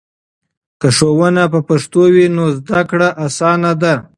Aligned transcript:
که 0.79 0.87
ښوونه 0.97 1.43
په 1.53 1.59
پښتو 1.67 2.01
وي 2.13 2.25
نو 2.35 2.45
زده 2.57 2.81
کړه 2.89 3.07
اسانه 3.25 3.71
ده. 3.81 3.95